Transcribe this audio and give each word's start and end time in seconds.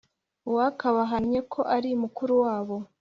Uwakabahannye 0.49 1.39
ko 1.51 1.59
ari 1.75 1.89
mukuru 2.01 2.33
wabo 2.43 2.77